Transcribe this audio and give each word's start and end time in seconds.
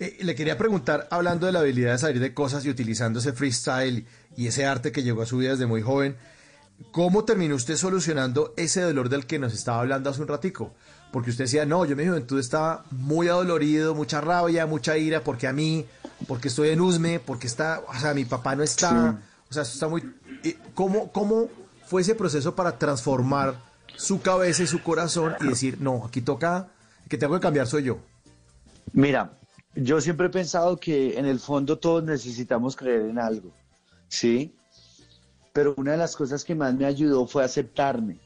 Eh, 0.00 0.18
le 0.20 0.34
quería 0.34 0.56
preguntar, 0.56 1.08
hablando 1.10 1.46
de 1.46 1.52
la 1.52 1.58
habilidad 1.58 1.92
de 1.92 1.98
salir 1.98 2.20
de 2.20 2.32
cosas 2.32 2.64
y 2.64 2.70
utilizando 2.70 3.18
ese 3.18 3.32
freestyle 3.32 4.06
y 4.36 4.46
ese 4.46 4.64
arte 4.64 4.92
que 4.92 5.02
llegó 5.02 5.22
a 5.22 5.26
su 5.26 5.38
vida 5.38 5.50
desde 5.50 5.66
muy 5.66 5.82
joven, 5.82 6.16
¿cómo 6.92 7.24
terminó 7.24 7.56
usted 7.56 7.76
solucionando 7.76 8.54
ese 8.56 8.80
dolor 8.82 9.08
del 9.08 9.26
que 9.26 9.40
nos 9.40 9.52
estaba 9.52 9.80
hablando 9.80 10.10
hace 10.10 10.22
un 10.22 10.28
ratico? 10.28 10.72
Porque 11.10 11.30
usted 11.30 11.44
decía, 11.44 11.66
no, 11.66 11.84
yo 11.84 11.92
en 11.92 11.98
mi 11.98 12.06
juventud 12.06 12.38
estaba 12.38 12.84
muy 12.90 13.28
adolorido, 13.28 13.94
mucha 13.94 14.20
rabia, 14.20 14.66
mucha 14.66 14.96
ira, 14.96 15.24
porque 15.24 15.48
a 15.48 15.52
mí, 15.52 15.84
porque 16.28 16.48
estoy 16.48 16.68
en 16.68 16.80
Usme, 16.80 17.18
porque 17.18 17.48
está, 17.48 17.82
o 17.88 17.98
sea, 17.98 18.14
mi 18.14 18.24
papá 18.24 18.54
no 18.54 18.62
está, 18.62 19.18
o 19.50 19.52
sea, 19.52 19.62
eso 19.62 19.72
está 19.72 19.88
muy... 19.88 20.14
¿Cómo, 20.74 21.10
¿Cómo 21.10 21.48
fue 21.86 22.02
ese 22.02 22.14
proceso 22.14 22.54
para 22.54 22.78
transformar 22.78 23.60
su 23.96 24.20
cabeza 24.20 24.62
y 24.62 24.68
su 24.68 24.80
corazón 24.82 25.34
y 25.40 25.48
decir, 25.48 25.78
no, 25.80 26.04
aquí 26.06 26.20
toca, 26.20 26.68
que 27.08 27.18
tengo 27.18 27.34
que 27.34 27.40
cambiar 27.40 27.66
soy 27.66 27.84
yo? 27.84 27.98
Mira, 28.92 29.38
yo 29.80 30.00
siempre 30.00 30.26
he 30.26 30.30
pensado 30.30 30.76
que 30.76 31.18
en 31.18 31.26
el 31.26 31.38
fondo 31.38 31.78
todos 31.78 32.02
necesitamos 32.02 32.74
creer 32.74 33.02
en 33.02 33.18
algo, 33.18 33.52
¿sí? 34.08 34.52
Pero 35.52 35.74
una 35.76 35.92
de 35.92 35.98
las 35.98 36.16
cosas 36.16 36.44
que 36.44 36.54
más 36.54 36.74
me 36.74 36.84
ayudó 36.84 37.26
fue 37.26 37.44
aceptarme, 37.44 38.18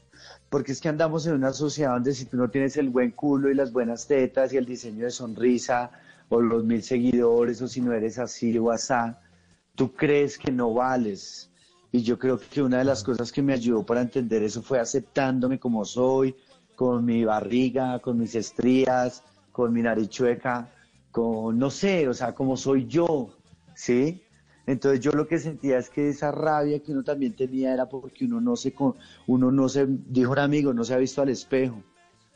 porque 0.49 0.71
es 0.71 0.81
que 0.81 0.89
andamos 0.89 1.27
en 1.27 1.33
una 1.33 1.53
sociedad 1.53 1.93
donde 1.93 2.13
si 2.13 2.25
tú 2.25 2.37
no 2.37 2.49
tienes 2.49 2.75
el 2.77 2.89
buen 2.89 3.11
culo 3.11 3.51
y 3.51 3.55
las 3.55 3.71
buenas 3.71 4.07
tetas 4.07 4.51
y 4.51 4.57
el 4.57 4.65
diseño 4.65 5.05
de 5.05 5.11
sonrisa 5.11 5.91
o 6.29 6.41
los 6.41 6.63
mil 6.63 6.81
seguidores 6.81 7.61
o 7.61 7.67
si 7.67 7.81
no 7.81 7.93
eres 7.93 8.17
así 8.17 8.57
o 8.57 8.71
asá, 8.71 9.21
tú 9.75 9.93
crees 9.93 10.37
que 10.37 10.51
no 10.51 10.73
vales. 10.73 11.51
Y 11.91 12.01
yo 12.01 12.17
creo 12.17 12.39
que 12.39 12.63
una 12.63 12.79
de 12.79 12.85
las 12.85 13.03
cosas 13.03 13.31
que 13.31 13.43
me 13.43 13.53
ayudó 13.53 13.85
para 13.85 14.01
entender 14.01 14.41
eso 14.41 14.63
fue 14.63 14.79
aceptándome 14.79 15.59
como 15.59 15.85
soy, 15.85 16.35
con 16.75 17.05
mi 17.05 17.23
barriga, 17.23 17.99
con 17.99 18.17
mis 18.17 18.33
estrías, 18.33 19.21
con 19.51 19.71
mi 19.71 19.83
nariz 19.83 20.09
chueca, 20.09 20.67
con, 21.13 21.59
no 21.59 21.69
sé, 21.69 22.09
o 22.09 22.13
sea, 22.13 22.33
como 22.33 22.57
soy 22.57 22.87
yo, 22.87 23.29
¿sí? 23.75 24.23
Entonces 24.65 24.99
yo 24.99 25.11
lo 25.11 25.27
que 25.27 25.37
sentía 25.37 25.77
es 25.77 25.87
que 25.91 26.09
esa 26.09 26.31
rabia 26.31 26.81
que 26.81 26.91
uno 26.91 27.03
también 27.03 27.35
tenía 27.35 27.71
era 27.71 27.87
porque 27.87 28.25
uno 28.25 28.41
no 28.41 28.55
se, 28.55 28.73
uno 29.27 29.51
no 29.51 29.69
se, 29.69 29.85
dijo 29.87 30.31
un 30.31 30.39
amigo, 30.39 30.73
no 30.73 30.83
se 30.83 30.95
ha 30.95 30.97
visto 30.97 31.21
al 31.21 31.29
espejo, 31.29 31.83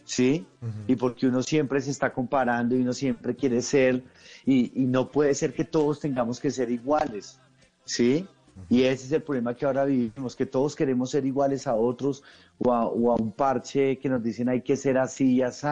¿sí? 0.06 0.46
Y 0.86 0.96
porque 0.96 1.26
uno 1.26 1.42
siempre 1.42 1.82
se 1.82 1.90
está 1.90 2.14
comparando 2.14 2.76
y 2.76 2.82
uno 2.82 2.94
siempre 2.94 3.36
quiere 3.36 3.64
ser, 3.64 4.04
y, 4.46 4.70
no 4.76 5.10
puede 5.10 5.34
ser 5.34 5.56
que 5.56 5.66
todos 5.66 6.00
tengamos 6.00 6.40
que 6.40 6.52
ser 6.52 6.70
iguales, 6.70 7.40
¿sí? 7.84 8.28
Y 8.70 8.84
ese 8.84 9.08
es 9.08 9.12
el 9.12 9.24
problema 9.24 9.56
que 9.56 9.66
ahora 9.66 9.86
vivimos, 9.86 10.36
que 10.36 10.46
todos 10.46 10.76
queremos 10.76 11.10
ser 11.10 11.26
iguales 11.26 11.66
a 11.66 11.74
otros 11.74 12.22
o 12.60 12.72
a, 12.72 12.86
o 12.86 13.12
a 13.12 13.16
un 13.16 13.32
parche 13.32 13.98
que 13.98 14.08
nos 14.08 14.22
dicen 14.22 14.50
hay 14.50 14.62
que 14.62 14.76
ser 14.76 15.00
así 15.00 15.38
y 15.38 15.42
así. 15.42 15.68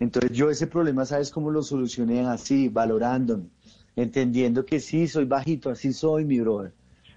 Entonces 0.00 0.32
yo 0.32 0.50
ese 0.50 0.66
problema, 0.66 1.04
¿sabes 1.04 1.30
cómo 1.30 1.50
lo 1.50 1.62
solucioné? 1.62 2.26
Así, 2.26 2.68
valorándome, 2.70 3.44
entendiendo 3.94 4.64
que 4.64 4.80
sí, 4.80 5.06
soy 5.06 5.26
bajito, 5.26 5.68
así 5.68 5.92
soy, 5.92 6.24
mi 6.24 6.40
brother. 6.40 6.72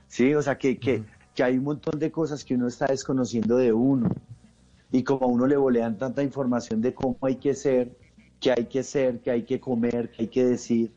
Sí, 0.08 0.36
o 0.36 0.42
sea, 0.42 0.58
que, 0.58 0.78
que, 0.78 1.04
que 1.34 1.44
hay 1.44 1.58
un 1.58 1.64
montón 1.64 1.98
de 1.98 2.11
cosas 2.11 2.44
que 2.44 2.56
uno 2.56 2.67
está 2.67 2.88
desconociendo 2.88 3.56
de 3.56 3.72
uno. 3.72 4.09
Y 4.92 5.04
como 5.04 5.26
a 5.26 5.30
uno 5.30 5.48
le 5.48 5.56
volean 5.56 5.98
tanta 5.98 6.22
información 6.22 6.81
de 6.81 6.94
cómo 6.94 7.17
hay 7.22 7.38
que 7.38 7.56
ser, 7.56 7.98
qué 8.39 8.52
hay 8.52 8.66
que 8.66 8.84
ser, 8.84 9.22
qué 9.22 9.31
hay 9.31 9.44
que 9.44 9.59
comer, 9.61 10.11
qué 10.11 10.23
hay 10.23 10.28
que 10.28 10.45
decir, 10.45 10.92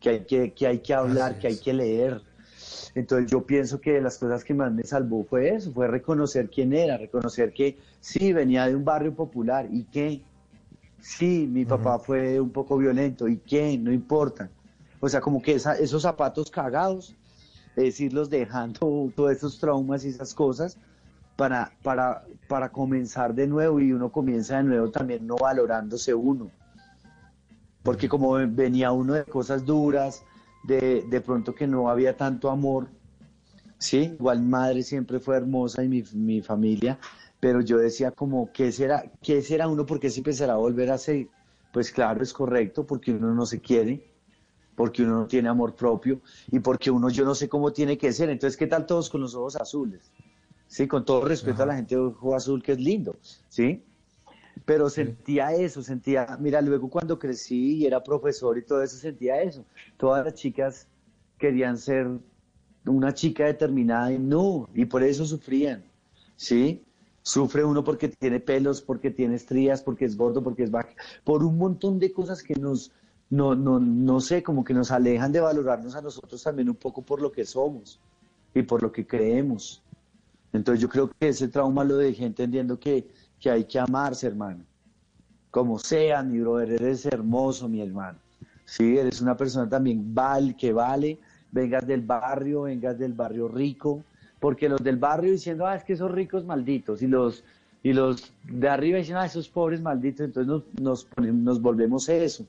que 0.00 0.10
hay 0.10 0.24
que, 0.24 0.52
que, 0.52 0.66
hay 0.66 0.80
que 0.80 0.92
hablar, 0.92 1.38
que 1.38 1.46
hay 1.46 1.58
que 1.58 1.72
leer. 1.72 2.20
Entonces 2.96 3.30
yo 3.30 3.46
pienso 3.46 3.80
que 3.80 3.92
de 3.92 4.00
las 4.00 4.18
cosas 4.18 4.42
que 4.42 4.52
más 4.52 4.72
me 4.72 4.82
salvó 4.82 5.24
fue 5.24 5.54
eso, 5.54 5.72
fue 5.72 5.86
reconocer 5.86 6.50
quién 6.50 6.72
era, 6.72 6.98
reconocer 6.98 7.52
que 7.52 7.78
sí, 8.00 8.32
venía 8.32 8.66
de 8.66 8.74
un 8.74 8.84
barrio 8.84 9.14
popular 9.14 9.68
y 9.70 9.84
que 9.84 10.22
Sí, 11.02 11.48
mi 11.50 11.64
papá 11.64 11.98
fue 11.98 12.40
un 12.40 12.50
poco 12.50 12.78
violento. 12.78 13.26
¿Y 13.26 13.38
qué? 13.38 13.76
No 13.76 13.92
importa. 13.92 14.48
O 15.00 15.08
sea, 15.08 15.20
como 15.20 15.42
que 15.42 15.56
esos 15.56 16.02
zapatos 16.02 16.48
cagados, 16.48 17.14
es 17.74 18.00
irlos 18.00 18.30
dejando 18.30 19.10
todos 19.16 19.32
esos 19.32 19.58
traumas 19.58 20.04
y 20.04 20.08
esas 20.08 20.32
cosas 20.32 20.78
para, 21.36 21.72
para, 21.82 22.24
para 22.46 22.70
comenzar 22.70 23.34
de 23.34 23.48
nuevo 23.48 23.80
y 23.80 23.92
uno 23.92 24.12
comienza 24.12 24.58
de 24.58 24.62
nuevo 24.62 24.90
también 24.90 25.26
no 25.26 25.36
valorándose 25.36 26.14
uno. 26.14 26.50
Porque 27.82 28.08
como 28.08 28.34
venía 28.34 28.92
uno 28.92 29.14
de 29.14 29.24
cosas 29.24 29.64
duras, 29.64 30.22
de, 30.62 31.04
de 31.10 31.20
pronto 31.20 31.52
que 31.52 31.66
no 31.66 31.90
había 31.90 32.16
tanto 32.16 32.48
amor, 32.48 32.86
sí, 33.78 34.14
igual 34.20 34.40
madre 34.40 34.84
siempre 34.84 35.18
fue 35.18 35.36
hermosa 35.36 35.82
y 35.82 35.88
mi, 35.88 36.04
mi 36.12 36.42
familia, 36.42 36.96
pero 37.42 37.60
yo 37.60 37.76
decía 37.78 38.12
como, 38.12 38.52
¿qué 38.52 38.70
será, 38.70 39.02
qué 39.20 39.42
será 39.42 39.66
uno? 39.66 39.84
¿Por 39.84 39.98
qué 39.98 40.10
se 40.10 40.20
empezará 40.20 40.52
a 40.52 40.58
volver 40.58 40.92
a 40.92 40.96
ser? 40.96 41.26
Pues 41.72 41.90
claro, 41.90 42.22
es 42.22 42.32
correcto, 42.32 42.86
porque 42.86 43.10
uno 43.10 43.34
no 43.34 43.46
se 43.46 43.60
quiere, 43.60 44.00
porque 44.76 45.02
uno 45.02 45.22
no 45.22 45.26
tiene 45.26 45.48
amor 45.48 45.74
propio 45.74 46.20
y 46.52 46.60
porque 46.60 46.92
uno 46.92 47.10
yo 47.10 47.24
no 47.24 47.34
sé 47.34 47.48
cómo 47.48 47.72
tiene 47.72 47.98
que 47.98 48.12
ser. 48.12 48.30
Entonces, 48.30 48.56
¿qué 48.56 48.68
tal 48.68 48.86
todos 48.86 49.10
con 49.10 49.22
los 49.22 49.34
ojos 49.34 49.56
azules? 49.56 50.12
Sí, 50.68 50.86
con 50.86 51.04
todo 51.04 51.24
respeto 51.24 51.64
a 51.64 51.66
la 51.66 51.74
gente 51.74 51.96
de 51.96 52.02
ojo 52.02 52.32
azul, 52.36 52.62
que 52.62 52.72
es 52.72 52.78
lindo, 52.78 53.16
¿sí? 53.48 53.82
Pero 54.64 54.88
sentía 54.88 55.52
eso, 55.52 55.82
sentía, 55.82 56.38
mira, 56.38 56.62
luego 56.62 56.88
cuando 56.88 57.18
crecí 57.18 57.78
y 57.78 57.86
era 57.86 58.04
profesor 58.04 58.56
y 58.56 58.62
todo 58.62 58.84
eso, 58.84 58.96
sentía 58.98 59.42
eso. 59.42 59.64
Todas 59.96 60.24
las 60.24 60.34
chicas 60.34 60.86
querían 61.38 61.76
ser 61.76 62.06
una 62.86 63.12
chica 63.12 63.46
determinada 63.46 64.12
y 64.12 64.20
no, 64.20 64.68
y 64.72 64.84
por 64.84 65.02
eso 65.02 65.24
sufrían, 65.24 65.82
¿sí? 66.36 66.84
Sufre 67.22 67.64
uno 67.64 67.84
porque 67.84 68.08
tiene 68.08 68.40
pelos, 68.40 68.82
porque 68.82 69.10
tiene 69.10 69.36
estrías, 69.36 69.82
porque 69.82 70.04
es 70.04 70.16
gordo, 70.16 70.42
porque 70.42 70.64
es 70.64 70.70
bajo, 70.70 70.90
por 71.24 71.44
un 71.44 71.56
montón 71.56 71.98
de 71.98 72.12
cosas 72.12 72.42
que 72.42 72.54
nos, 72.54 72.90
no, 73.30 73.54
no, 73.54 73.78
no 73.78 74.20
sé, 74.20 74.42
como 74.42 74.64
que 74.64 74.74
nos 74.74 74.90
alejan 74.90 75.30
de 75.32 75.40
valorarnos 75.40 75.94
a 75.94 76.02
nosotros 76.02 76.42
también 76.42 76.68
un 76.68 76.74
poco 76.74 77.02
por 77.02 77.22
lo 77.22 77.30
que 77.30 77.44
somos 77.44 78.00
y 78.54 78.62
por 78.62 78.82
lo 78.82 78.90
que 78.90 79.06
creemos. 79.06 79.82
Entonces 80.52 80.82
yo 80.82 80.88
creo 80.88 81.08
que 81.08 81.28
ese 81.28 81.48
trauma 81.48 81.84
lo 81.84 81.96
dejé 81.96 82.26
entendiendo 82.26 82.78
que, 82.78 83.08
que 83.40 83.50
hay 83.50 83.64
que 83.64 83.78
amarse, 83.78 84.26
hermano. 84.26 84.64
Como 85.50 85.78
sea, 85.78 86.22
mi 86.22 86.40
brother, 86.40 86.72
eres 86.72 87.06
hermoso, 87.06 87.68
mi 87.68 87.80
hermano. 87.80 88.18
Sí, 88.64 88.98
eres 88.98 89.20
una 89.20 89.36
persona 89.36 89.68
también 89.68 90.14
val, 90.14 90.56
que 90.56 90.72
vale, 90.72 91.18
vengas 91.50 91.86
del 91.86 92.02
barrio, 92.02 92.62
vengas 92.62 92.98
del 92.98 93.12
barrio 93.12 93.48
rico, 93.48 94.02
porque 94.42 94.68
los 94.68 94.82
del 94.82 94.96
barrio 94.96 95.30
diciendo, 95.30 95.68
ah, 95.68 95.76
es 95.76 95.84
que 95.84 95.92
esos 95.92 96.10
ricos 96.10 96.44
malditos, 96.44 97.00
y 97.00 97.06
los, 97.06 97.44
y 97.80 97.92
los 97.92 98.32
de 98.42 98.68
arriba 98.68 98.98
diciendo, 98.98 99.20
ah, 99.20 99.26
esos 99.26 99.48
pobres 99.48 99.80
malditos, 99.80 100.26
entonces 100.26 100.64
nos, 100.80 101.06
nos, 101.16 101.62
volvemos 101.62 102.08
eso, 102.08 102.44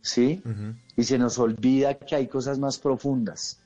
¿sí? 0.00 0.42
Y 0.96 1.04
se 1.04 1.18
nos 1.18 1.38
olvida 1.38 1.94
que 1.94 2.16
hay 2.16 2.26
cosas 2.26 2.58
más 2.58 2.76
profundas. 2.76 3.60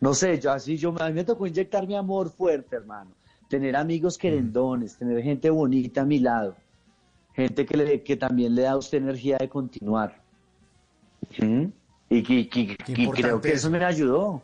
No 0.00 0.14
sé, 0.14 0.40
yo 0.40 0.50
así, 0.50 0.78
yo, 0.78 0.94
a 0.98 1.08
mí 1.08 1.12
me 1.12 1.24
tocó 1.24 1.46
inyectar 1.46 1.86
mi 1.86 1.94
amor 1.94 2.30
fuerte, 2.30 2.76
hermano. 2.76 3.10
Tener 3.50 3.76
amigos 3.76 4.16
querendones, 4.16 4.96
tener 4.96 5.22
gente 5.22 5.50
bonita 5.50 6.00
a 6.00 6.04
mi 6.06 6.20
lado, 6.20 6.56
gente 7.34 7.66
que, 7.66 7.76
le, 7.76 8.02
que 8.02 8.16
también 8.16 8.54
le 8.54 8.62
da 8.62 8.70
a 8.70 8.76
usted 8.78 8.96
energía 8.96 9.36
de 9.36 9.50
continuar. 9.50 10.22
Y, 12.08 12.16
y 12.16 13.10
creo 13.10 13.42
que 13.42 13.52
eso 13.52 13.68
me 13.68 13.84
ayudó. 13.84 14.42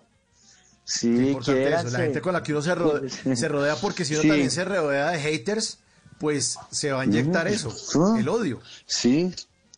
Sí, 0.84 1.36
eso. 1.38 1.52
La 1.52 1.98
gente 1.98 2.20
con 2.20 2.32
la 2.32 2.42
que 2.42 2.52
uno 2.52 2.62
se 2.62 2.74
rodea, 2.74 3.10
se 3.36 3.48
rodea 3.48 3.76
porque 3.76 4.04
si 4.04 4.14
uno 4.14 4.22
también 4.22 4.50
se 4.50 4.64
rodea 4.64 5.10
de 5.10 5.18
haters, 5.18 5.78
pues 6.18 6.58
se 6.70 6.92
va 6.92 7.02
a 7.02 7.04
inyectar 7.04 7.48
eso, 7.48 7.72
el 8.18 8.28
odio. 8.28 8.60
Sí, 8.86 9.32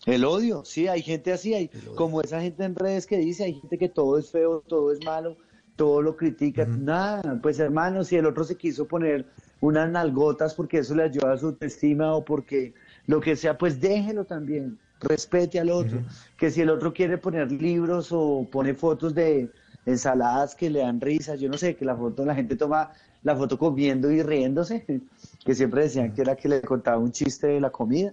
el 0.07 0.25
odio, 0.25 0.65
sí, 0.65 0.89
hay 0.89 1.03
gente 1.03 1.33
así, 1.33 1.55
hay 1.55 1.71
como 1.95 2.21
esa 2.21 2.41
gente 2.41 2.65
en 2.65 2.75
redes 2.75 3.07
que 3.07 3.19
dice, 3.19 3.45
hay 3.45 3.55
gente 3.55 3.79
que 3.79 3.89
todo 3.89 4.19
es 4.19 4.31
feo, 4.31 4.65
todo 4.67 4.93
es 4.93 5.05
malo, 5.05 5.37
todo 5.77 6.03
lo 6.03 6.17
critica, 6.17 6.67
nada, 6.67 7.39
pues 7.41 7.61
hermano, 7.61 8.03
si 8.03 8.17
el 8.17 8.27
otro 8.27 8.43
se 8.43 8.57
quiso 8.57 8.87
poner 8.87 9.27
unas 9.61 9.89
nalgotas 9.91 10.55
porque 10.55 10.79
eso 10.79 10.95
le 10.97 11.05
ayuda 11.05 11.33
a 11.33 11.39
su 11.39 11.47
autoestima 11.47 12.15
o 12.15 12.25
porque 12.25 12.75
lo 13.07 13.21
que 13.21 13.37
sea, 13.37 13.57
pues 13.57 13.81
déjelo 13.81 14.25
también, 14.25 14.79
respete 15.01 15.61
al 15.61 15.71
otro, 15.71 16.03
que 16.37 16.51
si 16.51 16.61
el 16.61 16.71
otro 16.71 16.93
quiere 16.93 17.19
poner 17.19 17.53
libros 17.53 18.09
o 18.11 18.49
pone 18.51 18.75
fotos 18.75 19.15
de 19.15 19.51
ensaladas 19.87 20.55
que 20.55 20.71
le 20.71 20.81
dan 20.81 21.01
risas, 21.01 21.41
yo 21.41 21.49
no 21.49 21.59
sé, 21.59 21.77
que 21.77 21.85
la 21.85 21.97
foto, 21.97 22.25
la 22.25 22.35
gente 22.35 22.57
toma 22.57 22.93
la 23.23 23.37
foto 23.37 23.59
comiendo 23.59 24.11
y 24.11 24.23
riéndose, 24.23 24.85
que 25.45 25.55
siempre 25.55 25.83
decían 25.83 26.13
que 26.13 26.23
era 26.23 26.37
que 26.37 26.49
le 26.49 26.63
contaba 26.63 26.99
un 26.99 27.13
chiste 27.13 27.49
de 27.49 27.61
la 27.61 27.71
comida. 27.71 28.13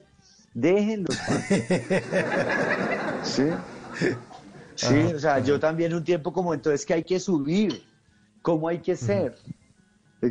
Déjenlo. 0.54 1.10
sí. 3.24 3.44
Sí, 4.76 5.14
o 5.14 5.20
sea, 5.20 5.40
yo 5.40 5.60
también 5.60 5.94
un 5.94 6.04
tiempo 6.04 6.32
como 6.32 6.54
entonces 6.54 6.86
que 6.86 6.94
hay 6.94 7.04
que 7.04 7.20
subir, 7.20 7.84
cómo 8.42 8.68
hay 8.68 8.80
que 8.80 8.96
ser. 8.96 9.36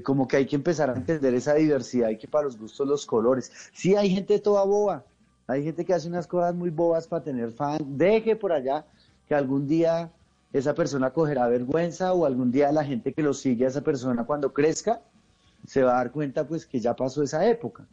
Como 0.03 0.27
que 0.27 0.39
hay 0.39 0.47
que 0.47 0.57
empezar 0.57 0.91
a 0.91 0.95
entender 0.95 1.35
esa 1.35 1.55
diversidad 1.55 2.09
y 2.09 2.17
que 2.17 2.27
para 2.27 2.45
los 2.45 2.59
gustos 2.59 2.87
los 2.87 3.07
colores. 3.07 3.53
Sí, 3.73 3.95
hay 3.95 4.11
gente 4.11 4.39
toda 4.39 4.65
boba, 4.65 5.05
hay 5.47 5.65
gente 5.65 5.85
que 5.85 5.93
hace 5.93 6.09
unas 6.09 6.27
cosas 6.27 6.55
muy 6.55 6.71
bobas 6.71 7.07
para 7.07 7.23
tener 7.23 7.53
fan. 7.53 7.79
Deje 7.99 8.37
por 8.37 8.53
allá 8.53 8.87
que 9.27 9.35
algún 9.35 9.67
día 9.67 10.11
esa 10.53 10.75
persona 10.75 11.11
cogerá 11.11 11.47
vergüenza 11.49 12.13
o 12.13 12.25
algún 12.25 12.51
día 12.51 12.73
la 12.73 12.85
gente 12.85 13.13
que 13.13 13.23
lo 13.23 13.35
sigue 13.35 13.65
a 13.67 13.69
esa 13.69 13.83
persona 13.83 14.25
cuando 14.25 14.53
crezca 14.53 15.01
se 15.67 15.83
va 15.83 15.93
a 15.93 15.97
dar 15.97 16.13
cuenta 16.13 16.47
pues 16.47 16.65
que 16.67 16.81
ya 16.81 16.95
pasó 16.95 17.23
esa 17.23 17.47
época. 17.47 17.87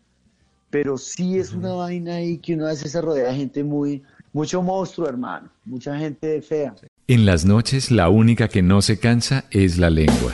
Pero 0.70 0.98
sí 0.98 1.38
es 1.38 1.54
una 1.54 1.74
vaina 1.74 2.16
ahí 2.16 2.38
que 2.38 2.54
uno 2.54 2.66
a 2.66 2.70
veces 2.70 2.92
se 2.92 3.02
rodea 3.02 3.30
de 3.30 3.36
gente 3.36 3.64
muy, 3.64 4.04
mucho 4.34 4.62
monstruo, 4.62 5.08
hermano, 5.08 5.50
mucha 5.66 5.98
gente 5.98 6.42
fea. 6.42 6.76
En 7.08 7.26
las 7.26 7.46
noches 7.46 7.92
la 7.92 8.10
única 8.10 8.48
que 8.48 8.62
no 8.62 8.82
se 8.82 9.00
cansa 9.00 9.46
es 9.52 9.78
la 9.78 9.90
lengua. 9.90 10.34